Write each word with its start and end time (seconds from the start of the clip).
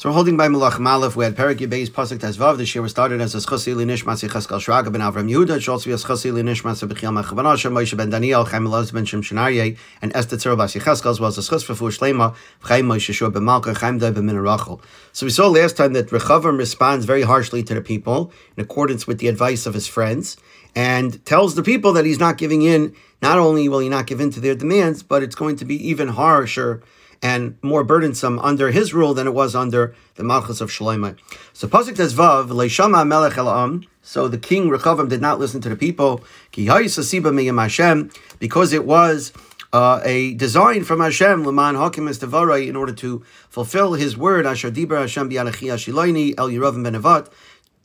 So 0.00 0.08
we're 0.08 0.14
holding 0.14 0.38
by 0.38 0.48
Malach 0.48 0.78
Malef. 0.78 1.14
We 1.14 1.26
had 1.26 1.36
Perik 1.36 1.58
Yibei's 1.58 1.90
Pasuk 1.90 2.20
Tezvav. 2.20 2.56
This 2.56 2.74
year 2.74 2.80
we 2.80 2.88
started 2.88 3.20
as 3.20 3.34
a 3.34 3.38
Schasi 3.38 3.74
Linishmas 3.74 4.26
Yecheskel 4.26 4.58
Shraga 4.58 4.90
ben 4.90 5.02
Avram 5.02 5.30
Yehuda. 5.30 5.58
It 5.58 5.60
should 5.60 5.72
also 5.72 5.90
be 5.90 5.92
a 5.92 5.96
Schasi 5.96 6.32
Linishmas 6.32 6.82
Bechiel 6.88 7.22
Mechavan 7.22 7.44
Hashem, 7.44 7.70
Moshe 7.70 7.94
ben 7.94 8.08
Daniel, 8.08 8.46
Chaim 8.46 8.64
Elaz 8.64 8.94
ben 8.94 9.04
Shem 9.04 9.20
Shenarye, 9.20 9.76
and 10.00 10.10
Esther 10.16 10.38
Tzir 10.38 10.56
Bas 10.56 10.74
Yecheskel, 10.74 11.10
as 11.10 11.20
well 11.20 11.28
as 11.28 11.36
a 11.36 11.42
Schus 11.42 11.62
for 11.62 11.74
Fush 11.74 11.98
Lema, 11.98 12.34
Chaim 12.60 12.86
Moshe 12.86 13.12
Shur 13.12 13.28
ben 13.28 13.44
Malka, 13.44 13.74
Chaim 13.74 13.98
Dai 13.98 14.10
ben 14.10 14.24
Minarachel. 14.24 14.80
So 15.12 15.26
we 15.26 15.30
saw 15.30 15.48
last 15.48 15.76
time 15.76 15.92
that 15.92 16.06
Rechavam 16.06 16.56
responds 16.56 17.04
very 17.04 17.20
harshly 17.20 17.62
to 17.64 17.74
the 17.74 17.82
people 17.82 18.32
in 18.56 18.62
accordance 18.62 19.06
with 19.06 19.18
the 19.18 19.28
advice 19.28 19.66
of 19.66 19.74
his 19.74 19.86
friends 19.86 20.38
and 20.74 21.22
tells 21.26 21.56
the 21.56 21.62
people 21.62 21.92
that 21.92 22.06
he's 22.06 22.18
not 22.18 22.38
giving 22.38 22.62
in. 22.62 22.96
Not 23.20 23.38
only 23.38 23.68
will 23.68 23.80
he 23.80 23.90
not 23.90 24.06
give 24.06 24.22
in 24.22 24.30
to 24.30 24.40
their 24.40 24.54
demands, 24.54 25.02
but 25.02 25.22
it's 25.22 25.34
going 25.34 25.56
to 25.56 25.66
be 25.66 25.76
even 25.90 26.08
harsher 26.08 26.82
and 27.22 27.56
more 27.62 27.84
burdensome 27.84 28.38
under 28.38 28.70
his 28.70 28.94
rule 28.94 29.14
than 29.14 29.26
it 29.26 29.34
was 29.34 29.54
under 29.54 29.94
the 30.14 30.24
Malchus 30.24 30.60
of 30.60 30.70
Shloimeh. 30.70 31.18
So 31.52 31.68
Pasuk 31.68 31.94
Tezvav, 31.94 32.48
Leishama 32.48 33.06
Melech 33.06 33.36
Elam, 33.36 33.84
so 34.02 34.28
the 34.28 34.38
king 34.38 34.70
Rechavam 34.70 35.08
did 35.08 35.20
not 35.20 35.38
listen 35.38 35.60
to 35.60 35.68
the 35.68 35.76
people, 35.76 36.24
because 36.52 38.72
it 38.72 38.86
was 38.86 39.32
uh, 39.72 40.00
a 40.04 40.34
design 40.34 40.84
from 40.84 41.00
Hashem, 41.00 41.44
Leman 41.44 41.76
Hakim 41.76 42.06
Estevarai, 42.06 42.66
in 42.66 42.74
order 42.74 42.92
to 42.94 43.22
fulfill 43.48 43.94
his 43.94 44.16
word, 44.16 44.46
Asher 44.46 44.70
Dibra 44.70 45.02
Hashem 45.02 45.30
Bi'alachi 45.30 45.70
Ashilaini 45.70 46.34
El 46.38 46.48
Yeravam 46.48 46.82
Ben 46.82 47.26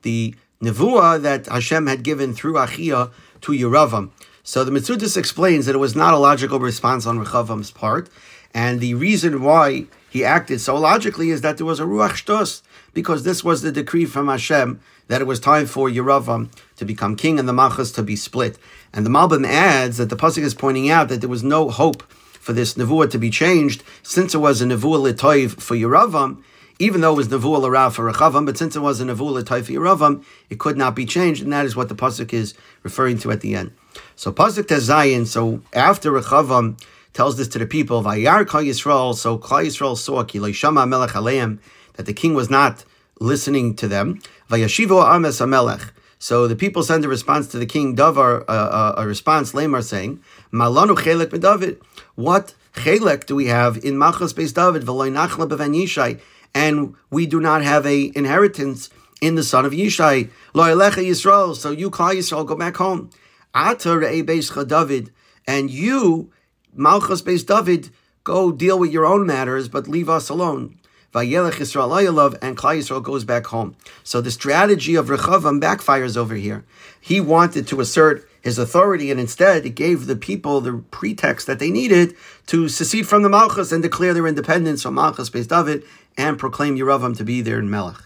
the 0.02 0.36
nevuah 0.62 1.22
that 1.22 1.48
Hashem 1.48 1.88
had 1.88 2.04
given 2.04 2.34
through 2.34 2.54
Achia 2.54 3.12
to 3.42 3.52
Yeravam. 3.52 4.12
So 4.44 4.64
the 4.64 4.72
Mitzudis 4.72 5.18
explains 5.18 5.66
that 5.66 5.76
it 5.76 5.80
was 5.80 5.96
not 5.96 6.14
a 6.14 6.18
logical 6.18 6.60
response 6.60 7.06
on 7.06 7.20
Rechavam's 7.20 7.72
part, 7.72 8.10
and 8.56 8.80
the 8.80 8.94
reason 8.96 9.44
why 9.44 9.86
he 10.10 10.24
acted 10.24 10.62
so 10.62 10.78
logically 10.78 11.30
is 11.30 11.42
that 11.42 11.58
there 11.58 11.66
was 11.66 11.82
a 11.82 11.84
ruach 11.84 12.24
shtos, 12.24 12.62
because 12.94 13.24
this 13.24 13.44
was 13.44 13.62
the 13.62 13.72
decree 13.72 14.06
from 14.06 14.30
Hashem 14.30 14.80
that 15.08 15.22
it 15.22 15.28
was 15.28 15.42
time 15.42 15.66
for 15.66 15.90
Yeravam 15.90 16.50
to 16.78 16.86
become 16.86 17.18
king 17.18 17.38
and 17.38 17.50
the 17.50 17.54
Malchus 17.54 17.92
to 17.92 18.02
be 18.02 18.16
split. 18.16 18.58
And 18.94 19.06
the 19.06 19.10
Malbim 19.10 19.46
adds 19.46 19.98
that 19.98 20.10
the 20.10 20.16
pasuk 20.16 20.44
is 20.44 20.54
pointing 20.54 20.90
out 20.90 21.10
that 21.10 21.20
there 21.20 21.30
was 21.30 21.44
no 21.44 21.70
hope 21.70 22.02
for 22.12 22.54
this 22.54 22.76
nevuah 22.76 23.12
to 23.12 23.20
be 23.20 23.30
changed, 23.30 23.84
since 24.04 24.34
it 24.34 24.38
was 24.38 24.62
a 24.62 24.66
nevuah 24.66 25.14
litoiv 25.14 25.60
for 25.60 25.76
Yeravam, 25.76 26.42
even 26.80 27.02
though 27.02 27.12
it 27.12 27.18
was 27.18 27.28
nevuah 27.28 27.62
l'rav 27.62 27.92
for 27.92 28.10
Rechavam, 28.10 28.46
but 28.46 28.58
since 28.58 28.78
it 28.78 28.80
was 28.80 29.02
a 29.02 29.06
nevuah 29.06 29.44
litoiv 29.44 29.66
for 29.66 29.74
Yeravam, 29.74 30.24
it 30.50 30.60
could 30.60 30.78
not 30.78 30.96
be 30.96 31.06
changed, 31.06 31.44
and 31.44 31.52
that 31.52 31.66
is 31.66 31.76
what 31.76 31.90
the 31.90 31.96
pasuk 31.96 32.32
is 32.32 32.54
referring 32.84 33.18
to 33.18 33.32
at 33.32 33.42
the 33.42 33.54
end. 33.54 33.72
So 34.16 34.32
pasuk 34.32 34.64
tezayin. 34.64 35.28
So 35.28 35.62
after 35.74 36.12
Rechavam 36.12 36.80
tells 37.16 37.38
this 37.38 37.48
to 37.48 37.58
the 37.58 37.66
people. 37.66 38.04
Vayar 38.04 38.46
Klal 38.46 38.68
Yisrael. 38.68 39.16
So 39.16 39.40
Klal 39.40 39.66
Yisrael 39.66 39.98
saw 39.98 40.24
Kilei 40.24 40.54
Shama 40.54 40.86
Melech 40.86 41.12
Aleim 41.12 41.60
that 41.94 42.06
the 42.06 42.14
king 42.14 42.34
was 42.34 42.50
not 42.50 42.84
listening 43.20 43.76
to 43.78 43.88
them. 43.88 44.22
Vayashivo 44.50 45.02
Ames 45.16 45.40
Amelech. 45.40 45.92
So 46.20 46.48
the 46.48 46.56
people 46.56 46.84
send 46.84 47.06
a 47.06 47.08
response 47.08 47.48
to 47.48 47.58
the 47.58 47.66
king, 47.66 47.96
Davar, 47.96 48.44
uh, 48.48 48.52
uh, 48.52 48.96
a 48.98 49.08
response, 49.08 49.54
Lamar, 49.54 49.82
saying, 49.82 50.22
Malanu 50.52 50.96
Chelek 50.96 51.40
David. 51.40 51.80
What 52.16 52.54
Chelek 52.74 53.26
do 53.26 53.36
we 53.36 53.46
have 53.46 53.78
in 53.84 53.98
Malchus 53.98 54.34
Beis 54.34 54.54
David, 54.54 54.84
V'loy 54.84 55.10
Nachla 55.12 55.48
Bevan 55.48 56.20
and 56.54 56.96
we 57.10 57.26
do 57.26 57.40
not 57.40 57.64
have 57.64 57.86
a 57.86 58.12
inheritance 58.16 58.90
in 59.22 59.36
the 59.36 59.44
son 59.44 59.66
of 59.66 59.72
Yishai. 59.72 60.30
Lo 60.54 60.64
Elecha 60.64 61.06
Yisrael, 61.06 61.56
so 61.56 61.72
you, 61.72 61.90
Klal 61.90 62.16
Yisrael, 62.16 62.46
go 62.46 62.56
back 62.56 62.78
home. 62.78 63.10
Ata 63.54 63.90
Re'e 63.90 64.24
Beis 64.24 64.68
David, 64.68 65.12
and 65.48 65.70
you 65.70 66.32
Malchus 66.76 67.22
Beis 67.22 67.46
David, 67.46 67.90
go 68.24 68.52
deal 68.52 68.78
with 68.78 68.92
your 68.92 69.06
own 69.06 69.26
matters, 69.26 69.70
but 69.70 69.88
leave 69.88 70.10
us 70.10 70.30
alone. 70.30 70.78
Vayelech 71.14 71.54
Yisrael 71.54 71.90
Ayalav, 71.90 72.38
and 72.42 72.58
Klal 72.58 72.78
Yisrael 72.78 73.02
goes 73.02 73.24
back 73.24 73.48
home. 73.48 73.78
So 74.04 74.20
the 74.20 74.32
strategy 74.32 74.96
of 74.96 75.08
Rechavam 75.08 75.62
backfires 75.62 76.18
over 76.18 76.36
here. 76.36 76.66
He 77.00 77.22
wanted 77.22 77.68
to 77.68 77.80
assert 77.80 78.28
his 78.42 78.58
authority, 78.58 79.10
and 79.10 79.20
instead 79.20 79.64
he 79.64 79.70
gave 79.70 80.08
the 80.08 80.18
people 80.18 80.60
the 80.60 80.84
pretext 80.92 81.48
that 81.48 81.60
they 81.60 81.72
needed 81.72 82.16
to 82.48 82.68
secede 82.68 83.08
from 83.08 83.24
the 83.24 83.30
Malchus 83.30 83.72
and 83.72 83.82
declare 83.82 84.14
their 84.14 84.28
independence 84.28 84.84
from 84.84 84.96
Malchus 84.96 85.30
Beis 85.30 85.48
David 85.48 85.84
and 86.18 86.38
proclaim 86.38 86.78
Yeravam 86.78 87.16
to 87.16 87.24
be 87.24 87.42
their 87.42 87.62
Melech. 87.62 88.04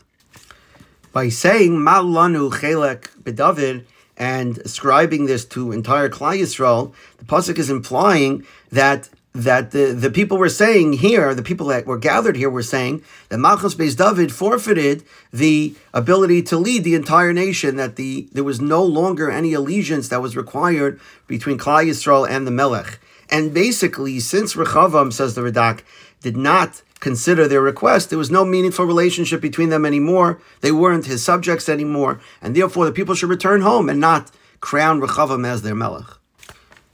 By 1.11 1.29
saying 1.29 1.71
Malanu 1.71 2.51
Chelek 2.51 3.09
Bedavid, 3.23 3.85
and 4.19 4.57
ascribing 4.59 5.25
this 5.25 5.45
to 5.45 5.71
entire 5.71 6.09
Klal 6.09 6.37
Yisrael, 6.37 6.93
the 7.17 7.25
pasuk 7.25 7.57
is 7.57 7.69
implying 7.69 8.45
that 8.71 9.09
that 9.33 9.71
the, 9.71 9.93
the 9.93 10.09
people 10.09 10.37
were 10.37 10.49
saying 10.49 10.93
here, 10.93 11.35
the 11.35 11.43
people 11.43 11.67
that 11.67 11.85
were 11.85 11.99
gathered 11.99 12.35
here 12.35 12.49
were 12.49 12.63
saying 12.63 13.03
that 13.29 13.37
Malchus 13.37 13.75
Beis 13.75 13.95
David 13.95 14.33
forfeited 14.33 15.03
the 15.31 15.75
ability 15.93 16.41
to 16.43 16.57
lead 16.57 16.83
the 16.83 16.95
entire 16.95 17.31
nation, 17.31 17.75
that 17.77 17.95
the 17.95 18.27
there 18.33 18.43
was 18.43 18.59
no 18.59 18.83
longer 18.83 19.29
any 19.29 19.53
allegiance 19.53 20.09
that 20.09 20.21
was 20.21 20.35
required 20.35 20.99
between 21.27 21.57
Klal 21.57 21.85
Yisrael 21.85 22.27
and 22.27 22.45
the 22.45 22.51
Melech. 22.51 22.99
And 23.29 23.53
basically, 23.53 24.19
since 24.19 24.55
Rechavam, 24.55 25.13
says 25.13 25.35
the 25.35 25.41
Radak, 25.41 25.81
did 26.21 26.37
not 26.37 26.81
consider 26.99 27.47
their 27.47 27.61
request, 27.61 28.09
there 28.09 28.19
was 28.19 28.31
no 28.31 28.43
meaningful 28.43 28.85
relationship 28.85 29.41
between 29.41 29.69
them 29.69 29.85
anymore. 29.85 30.41
They 30.61 30.71
weren't 30.71 31.05
his 31.05 31.23
subjects 31.23 31.69
anymore, 31.69 32.19
and 32.41 32.55
therefore 32.55 32.85
the 32.85 32.91
people 32.91 33.15
should 33.15 33.29
return 33.29 33.61
home 33.61 33.89
and 33.89 33.99
not 33.99 34.31
crown 34.59 34.99
Rechavam 34.99 35.47
as 35.47 35.61
their 35.61 35.75
melech. 35.75 36.07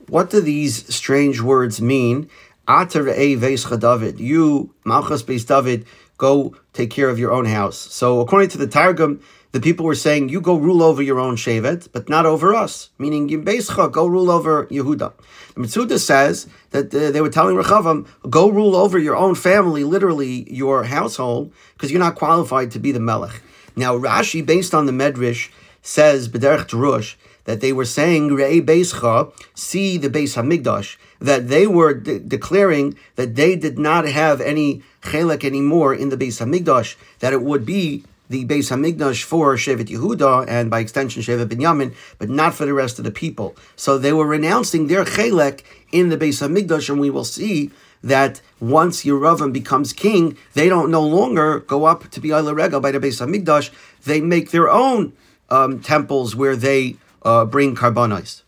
What 0.07 0.29
do 0.29 0.41
these 0.41 0.93
strange 0.93 1.41
words 1.41 1.81
mean? 1.81 2.29
Atar 2.67 3.05
Vescha 3.37 3.79
David, 3.79 4.19
you, 4.19 4.73
Malchus 4.83 5.23
Beis 5.23 5.45
David, 5.45 5.85
go 6.17 6.55
take 6.73 6.91
care 6.91 7.09
of 7.09 7.19
your 7.19 7.31
own 7.31 7.45
house. 7.45 7.77
So 7.77 8.21
according 8.21 8.49
to 8.49 8.57
the 8.57 8.67
Targum, 8.67 9.21
the 9.55 9.61
people 9.61 9.85
were 9.85 9.95
saying, 9.95 10.27
you 10.27 10.41
go 10.41 10.57
rule 10.57 10.83
over 10.83 11.01
your 11.01 11.17
own 11.17 11.37
Shevet, 11.37 11.87
but 11.93 12.09
not 12.09 12.25
over 12.25 12.53
us. 12.53 12.89
Meaning, 12.97 13.29
Yimbeischa, 13.29 13.89
go 13.89 14.05
rule 14.05 14.29
over 14.29 14.65
Yehuda. 14.65 15.13
The 15.53 15.61
Mitzuda 15.61 15.97
says 15.97 16.47
that 16.71 16.93
uh, 16.93 17.11
they 17.11 17.21
were 17.21 17.29
telling 17.29 17.55
Rechavam, 17.55 18.05
go 18.29 18.49
rule 18.49 18.75
over 18.75 18.99
your 18.99 19.15
own 19.15 19.33
family, 19.33 19.85
literally 19.85 20.53
your 20.53 20.83
household, 20.83 21.53
because 21.73 21.89
you're 21.89 22.01
not 22.01 22.15
qualified 22.15 22.69
to 22.71 22.79
be 22.79 22.91
the 22.91 22.99
Melech. 22.99 23.41
Now, 23.77 23.97
Rashi, 23.97 24.45
based 24.45 24.73
on 24.73 24.87
the 24.87 24.91
Medrash, 24.91 25.49
says, 25.81 26.27
B'derech 26.27 26.67
Drush, 26.67 27.15
that 27.45 27.61
they 27.61 27.71
were 27.71 27.85
saying, 27.85 28.31
Re'ei 28.31 28.59
Beischa, 28.61 29.31
see 29.53 29.97
the 29.97 30.09
Beis 30.09 30.35
Hamikdash, 30.35 30.97
that 31.21 31.47
they 31.47 31.65
were 31.65 31.93
de- 31.93 32.19
declaring 32.19 32.97
that 33.15 33.35
they 33.35 33.55
did 33.55 33.79
not 33.79 34.05
have 34.05 34.41
any 34.41 34.83
chelek 35.01 35.45
anymore 35.45 35.95
in 35.95 36.09
the 36.09 36.17
Beis 36.17 36.43
Hamikdash, 36.43 36.97
that 37.19 37.31
it 37.31 37.41
would 37.41 37.65
be 37.65 38.03
the 38.29 38.45
Beis 38.45 38.71
Hamikdash 38.71 39.23
for 39.23 39.55
Shevet 39.55 39.87
Yehuda 39.87 40.45
and 40.47 40.69
by 40.69 40.79
extension 40.79 41.21
Shevet 41.21 41.47
Binyamin, 41.47 41.95
but 42.17 42.29
not 42.29 42.53
for 42.53 42.65
the 42.65 42.73
rest 42.73 42.97
of 42.97 43.05
the 43.05 43.11
people. 43.11 43.55
So 43.75 43.97
they 43.97 44.13
were 44.13 44.25
renouncing 44.25 44.87
their 44.87 45.05
chelek 45.05 45.61
in 45.91 46.09
the 46.09 46.17
Beis 46.17 46.41
Hamikdash, 46.41 46.89
and 46.89 46.99
we 46.99 47.09
will 47.09 47.23
see 47.23 47.71
that 48.03 48.41
once 48.59 49.03
Yeravam 49.03 49.51
becomes 49.51 49.91
king, 49.91 50.37
they 50.53 50.69
don't 50.69 50.91
no 50.91 51.01
longer 51.01 51.59
go 51.59 51.85
up 51.85 52.09
to 52.11 52.19
be 52.19 52.31
Rega 52.31 52.79
by 52.79 52.91
the 52.91 52.99
Beis 52.99 53.25
Hamikdash. 53.25 53.71
They 54.03 54.21
make 54.21 54.51
their 54.51 54.69
own 54.69 55.13
um, 55.49 55.79
temples 55.81 56.35
where 56.35 56.55
they 56.55 56.97
uh, 57.23 57.45
bring 57.45 57.75
karbanos. 57.75 58.43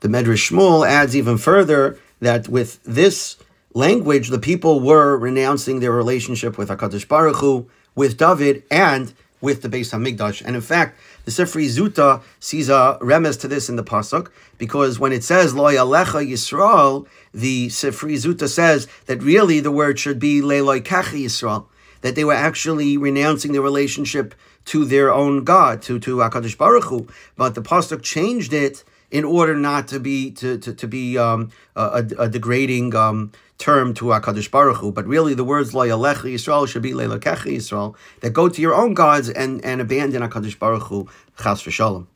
The 0.00 0.08
Medrash 0.08 0.50
Shmuel 0.50 0.86
adds 0.86 1.14
even 1.14 1.38
further 1.38 1.98
that 2.20 2.48
with 2.48 2.82
this 2.84 3.36
language, 3.74 4.28
the 4.28 4.38
people 4.38 4.80
were 4.80 5.16
renouncing 5.16 5.80
their 5.80 5.92
relationship 5.92 6.58
with 6.58 6.68
Hakadosh 6.68 7.06
Baruch 7.06 7.36
Hu 7.36 7.68
with 7.94 8.16
David 8.16 8.62
and 8.70 9.12
with 9.40 9.62
the 9.62 9.68
Beis 9.68 9.92
Hamikdash. 9.92 10.42
And 10.44 10.54
in 10.54 10.62
fact, 10.62 10.98
the 11.24 11.30
Sifri 11.30 11.66
Zuta 11.66 12.22
sees 12.40 12.68
a 12.68 12.98
remes 13.00 13.40
to 13.40 13.48
this 13.48 13.68
in 13.68 13.76
the 13.76 13.84
pasuk 13.84 14.30
because 14.58 14.98
when 14.98 15.12
it 15.12 15.24
says 15.24 15.54
Lo 15.54 15.64
Alecha 15.64 16.26
Yisrael, 16.26 17.06
the 17.32 17.68
Sifri 17.68 18.14
Zuta 18.14 18.48
says 18.48 18.86
that 19.06 19.22
really 19.22 19.60
the 19.60 19.70
word 19.70 19.98
should 19.98 20.18
be 20.18 20.40
Leiloi 20.40 20.82
Kachi 20.82 21.24
Yisrael, 21.24 21.66
that 22.02 22.14
they 22.14 22.24
were 22.24 22.34
actually 22.34 22.96
renouncing 22.96 23.52
their 23.52 23.62
relationship 23.62 24.34
to 24.66 24.84
their 24.84 25.12
own 25.12 25.44
God, 25.44 25.82
to 25.82 25.98
to 26.00 26.16
Hakadosh 26.16 26.56
Baruch 26.56 26.84
Hu. 26.84 27.06
But 27.36 27.54
the 27.54 27.62
pasuk 27.62 28.02
changed 28.02 28.52
it 28.52 28.84
in 29.10 29.24
order 29.24 29.56
not 29.56 29.88
to 29.88 30.00
be 30.00 30.30
to 30.32 30.58
to, 30.58 30.72
to 30.72 30.86
be 30.86 31.18
um, 31.18 31.50
a, 31.76 32.04
a, 32.18 32.28
degrading 32.28 32.94
um, 32.94 33.32
term 33.58 33.92
to 33.94 34.06
Hakadosh 34.06 34.50
Baruch 34.50 34.78
Hu, 34.78 34.92
but 34.92 35.06
really 35.06 35.34
the 35.34 35.44
words 35.44 35.74
Lo 35.74 35.86
Yisrael 35.86 36.68
should 36.68 36.82
be 36.82 36.92
Leilakecha 36.92 37.54
Yisrael 37.56 37.96
that 38.20 38.30
go 38.30 38.48
to 38.48 38.62
your 38.62 38.74
own 38.74 38.94
gods 38.94 39.28
and 39.28 39.64
and 39.64 39.80
abandon 39.80 40.22
Hakadosh 40.22 40.58
Baruch 40.58 40.84
Hu 40.84 41.08
Chas 41.42 41.62
v'Shalom. 41.62 42.06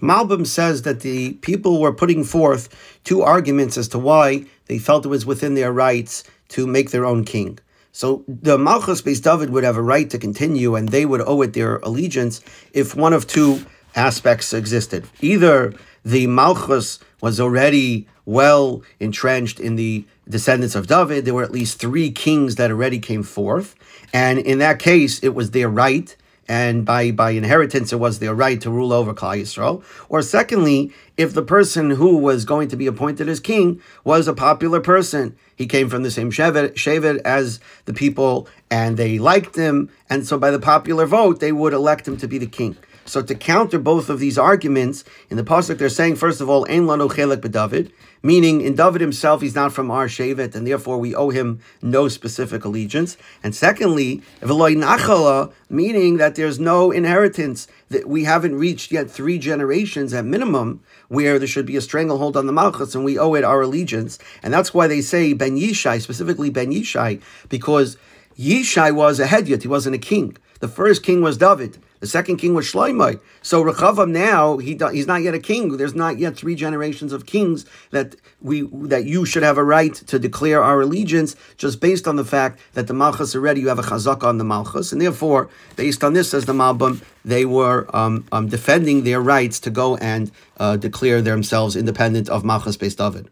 Malbim 0.00 0.46
says 0.46 0.82
that 0.82 1.00
the 1.00 1.32
people 1.34 1.80
were 1.80 1.92
putting 1.92 2.22
forth 2.22 2.68
two 3.02 3.22
arguments 3.22 3.76
as 3.76 3.88
to 3.88 3.98
why 3.98 4.44
they 4.66 4.78
felt 4.78 5.04
it 5.04 5.08
was 5.08 5.26
within 5.26 5.54
their 5.54 5.72
rights 5.72 6.22
to 6.48 6.66
make 6.66 6.90
their 6.90 7.04
own 7.04 7.24
king. 7.24 7.58
So 7.90 8.22
the 8.28 8.58
Malchus 8.58 9.02
Beis 9.02 9.20
David 9.20 9.50
would 9.50 9.64
have 9.64 9.76
a 9.76 9.82
right 9.82 10.08
to 10.10 10.18
continue, 10.18 10.76
and 10.76 10.88
they 10.90 11.04
would 11.04 11.20
owe 11.20 11.42
it 11.42 11.52
their 11.52 11.78
allegiance 11.78 12.40
if 12.72 12.94
one 12.94 13.12
of 13.12 13.26
two 13.26 13.64
aspects 13.94 14.52
existed. 14.52 15.06
Either 15.20 15.74
the 16.04 16.26
Malchus 16.26 16.98
was 17.20 17.40
already 17.40 18.06
well 18.24 18.82
entrenched 19.00 19.58
in 19.58 19.76
the 19.76 20.04
descendants 20.28 20.74
of 20.74 20.86
David. 20.86 21.24
There 21.24 21.34
were 21.34 21.42
at 21.42 21.52
least 21.52 21.78
three 21.78 22.10
kings 22.10 22.56
that 22.56 22.70
already 22.70 22.98
came 22.98 23.22
forth. 23.22 23.74
And 24.12 24.38
in 24.38 24.58
that 24.58 24.78
case, 24.78 25.18
it 25.20 25.30
was 25.30 25.50
their 25.50 25.68
right 25.68 26.14
and 26.48 26.86
by, 26.86 27.10
by 27.10 27.32
inheritance, 27.32 27.92
it 27.92 28.00
was 28.00 28.18
their 28.18 28.34
right 28.34 28.58
to 28.62 28.70
rule 28.70 28.92
over 28.92 29.12
Klal 29.12 29.40
Yisrael. 29.40 29.84
Or 30.08 30.22
secondly, 30.22 30.92
if 31.18 31.34
the 31.34 31.42
person 31.42 31.90
who 31.90 32.16
was 32.16 32.46
going 32.46 32.68
to 32.68 32.76
be 32.76 32.86
appointed 32.86 33.28
as 33.28 33.38
king 33.38 33.82
was 34.02 34.26
a 34.26 34.32
popular 34.32 34.80
person, 34.80 35.36
he 35.54 35.66
came 35.66 35.90
from 35.90 36.04
the 36.04 36.10
same 36.10 36.30
shevet, 36.30 36.74
shevet 36.74 37.20
as 37.24 37.60
the 37.84 37.92
people, 37.92 38.48
and 38.70 38.96
they 38.96 39.18
liked 39.18 39.56
him, 39.56 39.90
and 40.08 40.26
so 40.26 40.38
by 40.38 40.50
the 40.50 40.58
popular 40.58 41.04
vote, 41.04 41.40
they 41.40 41.52
would 41.52 41.74
elect 41.74 42.08
him 42.08 42.16
to 42.16 42.26
be 42.26 42.38
the 42.38 42.46
king. 42.46 42.76
So 43.08 43.22
to 43.22 43.34
counter 43.34 43.78
both 43.78 44.10
of 44.10 44.18
these 44.18 44.36
arguments, 44.36 45.02
in 45.30 45.38
the 45.38 45.42
pasuk 45.42 45.78
they're 45.78 45.88
saying 45.88 46.16
first 46.16 46.42
of 46.42 46.50
all, 46.50 46.66
"Ein 46.68 46.84
lanu 46.86 47.10
chelek 47.10 47.38
b'David," 47.38 47.90
meaning 48.22 48.60
in 48.60 48.74
David 48.74 49.00
himself 49.00 49.40
he's 49.40 49.54
not 49.54 49.72
from 49.72 49.90
our 49.90 50.08
shevet, 50.08 50.54
and 50.54 50.66
therefore 50.66 50.98
we 50.98 51.14
owe 51.14 51.30
him 51.30 51.60
no 51.80 52.08
specific 52.08 52.66
allegiance. 52.66 53.16
And 53.42 53.54
secondly, 53.54 54.20
"V'loy 54.42 54.76
nachala," 54.76 55.52
meaning 55.70 56.18
that 56.18 56.34
there's 56.34 56.60
no 56.60 56.90
inheritance 56.90 57.66
that 57.88 58.06
we 58.06 58.24
haven't 58.24 58.56
reached 58.56 58.92
yet 58.92 59.10
three 59.10 59.38
generations 59.38 60.12
at 60.12 60.26
minimum 60.26 60.80
where 61.08 61.38
there 61.38 61.48
should 61.48 61.64
be 61.64 61.78
a 61.78 61.80
stranglehold 61.80 62.36
on 62.36 62.44
the 62.44 62.52
malchus, 62.52 62.94
and 62.94 63.06
we 63.06 63.18
owe 63.18 63.32
it 63.32 63.42
our 63.42 63.62
allegiance. 63.62 64.18
And 64.42 64.52
that's 64.52 64.74
why 64.74 64.86
they 64.86 65.00
say 65.00 65.32
Ben 65.32 65.56
Yishai, 65.56 66.02
specifically 66.02 66.50
Ben 66.50 66.70
Yishai, 66.70 67.20
because 67.48 67.96
Yishai 68.38 68.94
was 68.94 69.18
a 69.18 69.26
hedyot, 69.26 69.62
he 69.62 69.68
wasn't 69.68 69.94
a 69.94 69.98
king. 69.98 70.36
The 70.60 70.68
first 70.68 71.02
king 71.02 71.22
was 71.22 71.38
David. 71.38 71.78
The 72.00 72.06
second 72.06 72.36
king 72.36 72.54
was 72.54 72.66
Shloimeh. 72.66 73.20
So 73.42 73.62
Rechavam 73.62 74.10
now 74.10 74.58
he 74.58 74.78
he's 74.92 75.06
not 75.06 75.22
yet 75.22 75.34
a 75.34 75.38
king. 75.38 75.76
There's 75.76 75.94
not 75.94 76.18
yet 76.18 76.36
three 76.36 76.54
generations 76.54 77.12
of 77.12 77.26
kings 77.26 77.66
that 77.90 78.14
we 78.40 78.62
that 78.72 79.04
you 79.04 79.24
should 79.24 79.42
have 79.42 79.58
a 79.58 79.64
right 79.64 79.94
to 79.94 80.18
declare 80.18 80.62
our 80.62 80.80
allegiance 80.82 81.34
just 81.56 81.80
based 81.80 82.06
on 82.06 82.16
the 82.16 82.24
fact 82.24 82.60
that 82.74 82.86
the 82.86 82.94
Malchus 82.94 83.34
already 83.34 83.60
you 83.60 83.68
have 83.68 83.78
a 83.78 83.82
chazak 83.82 84.22
on 84.22 84.38
the 84.38 84.44
Malchus, 84.44 84.92
and 84.92 85.00
therefore 85.00 85.48
based 85.76 86.04
on 86.04 86.12
this, 86.12 86.30
says 86.30 86.44
the 86.44 86.52
Malbim, 86.52 87.02
they 87.24 87.44
were 87.44 87.88
um, 87.94 88.26
um, 88.30 88.48
defending 88.48 89.04
their 89.04 89.20
rights 89.20 89.58
to 89.60 89.70
go 89.70 89.96
and 89.96 90.30
uh, 90.58 90.76
declare 90.76 91.20
themselves 91.20 91.74
independent 91.74 92.28
of 92.28 92.44
Malchus 92.44 92.76
Beis 92.76 92.96
David. 92.96 93.28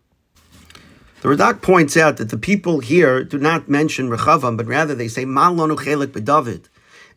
The 1.23 1.29
Radak 1.29 1.63
points 1.63 1.97
out 1.97 2.19
that 2.19 2.31
the 2.31 2.39
people 2.39 2.81
here 2.81 3.25
do 3.25 3.39
not 3.39 3.69
mention 3.69 4.11
Rechavam, 4.11 4.57
but 4.57 4.67
rather 4.67 4.95
they 4.95 5.09
say 5.09 5.25
Malonu 5.25 5.77
Chelik 5.77 6.09
B'David 6.09 6.67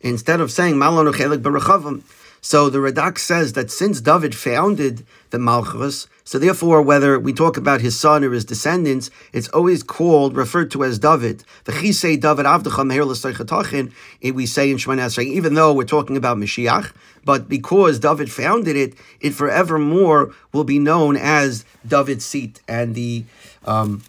instead 0.00 0.40
of 0.40 0.50
saying 0.50 0.74
Malonu 0.74 1.12
Chelik 1.12 1.42
B'Rechavam. 1.42 2.02
So 2.42 2.70
the 2.70 2.78
Radak 2.78 3.18
says 3.18 3.52
that 3.52 3.70
since 3.70 4.00
David 4.00 4.34
founded 4.34 5.04
the 5.28 5.38
Malchus, 5.38 6.06
so 6.24 6.38
therefore 6.38 6.80
whether 6.80 7.18
we 7.18 7.34
talk 7.34 7.58
about 7.58 7.82
his 7.82 7.98
son 8.00 8.24
or 8.24 8.32
his 8.32 8.46
descendants, 8.46 9.10
it's 9.34 9.48
always 9.48 9.82
called, 9.82 10.34
referred 10.34 10.70
to 10.70 10.82
as 10.82 10.98
David. 10.98 11.44
The 11.64 11.72
Chisei 11.72 12.18
David 12.18 12.46
L'Seichatochen, 12.46 13.92
we 14.34 14.46
say 14.46 14.70
in 14.70 14.78
Shemoneh 14.78 15.06
Esrei, 15.06 15.26
even 15.26 15.52
though 15.52 15.74
we're 15.74 15.84
talking 15.84 16.16
about 16.16 16.38
Mashiach, 16.38 16.92
but 17.26 17.48
because 17.48 17.98
David 17.98 18.32
founded 18.32 18.74
it, 18.74 18.94
it 19.20 19.34
forevermore 19.34 20.34
will 20.52 20.64
be 20.64 20.78
known 20.78 21.16
as 21.16 21.66
David's 21.86 22.24
seat. 22.24 22.62
And 22.66 22.94
the 22.94 23.24
um, 23.66 24.02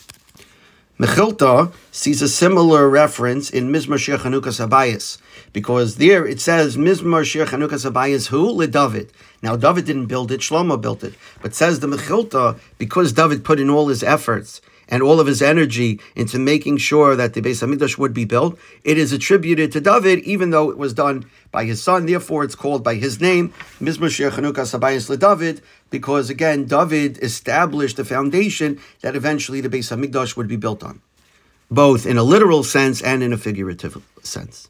Mechilta 0.98 1.74
sees 1.92 2.22
a 2.22 2.30
similar 2.30 2.88
reference 2.88 3.50
in 3.50 3.72
Mizmor 3.72 3.98
Shir 3.98 4.18
Chanukas 4.18 4.66
Abayis, 4.66 5.18
because 5.54 5.96
there 5.98 6.26
it 6.26 6.40
says 6.40 6.78
Mizmor 6.78 7.26
Shir 7.26 7.46
Chanukas 7.46 7.90
Abayis 7.90 8.28
who? 8.28 8.52
Le 8.52 8.68
David. 8.68 9.12
Now 9.42 9.56
David 9.56 9.86
didn't 9.86 10.08
build 10.08 10.32
it, 10.32 10.42
Shlomo 10.42 10.80
built 10.80 11.04
it. 11.04 11.14
But 11.42 11.56
says 11.56 11.80
the 11.80 11.88
Mechilta, 11.88 12.60
because 12.78 13.14
David 13.14 13.44
put 13.44 13.60
in 13.60 13.70
all 13.70 13.88
his 13.88 14.04
efforts 14.04 14.62
and 14.92 15.02
all 15.02 15.22
of 15.22 15.26
his 15.26 15.42
energy 15.42 16.00
into 16.16 16.38
making 16.38 16.78
sure 16.78 17.16
that 17.16 17.34
the 17.34 17.42
Beis 17.42 17.66
Hamikdash 17.66 17.98
would 17.98 18.14
be 18.14 18.26
built, 18.26 18.60
it 18.84 18.98
is 18.98 19.14
attributed 19.14 19.72
to 19.72 19.80
David, 19.80 20.20
even 20.20 20.50
though 20.50 20.70
it 20.70 20.78
was 20.78 20.94
done 20.94 21.26
by 21.50 21.64
his 21.64 21.82
son. 21.82 22.06
Therefore, 22.06 22.44
it's 22.44 22.56
called 22.56 22.84
by 22.84 22.96
his 22.96 23.22
name, 23.22 23.54
Mizmor 23.80 24.12
Shir 24.12 24.30
Chanukas 24.30 24.78
Abayis 24.78 25.10
Le 25.10 25.16
David, 25.16 25.62
because 25.90 26.30
again, 26.30 26.66
David 26.66 27.18
established 27.24 27.96
the 27.96 28.06
foundation 28.06 28.80
that 29.00 29.16
eventually 29.16 29.62
the 29.62 29.70
Beis 29.70 29.96
Hamikdash 29.96 30.36
would 30.36 30.50
be 30.50 30.58
built 30.58 30.84
on, 30.84 31.02
both 31.72 32.06
in 32.06 32.18
a 32.18 32.24
literal 32.24 32.64
sense 32.64 33.02
and 33.02 33.24
in 33.24 33.32
a 33.32 33.38
figurative 33.38 34.04
sense. 34.22 34.68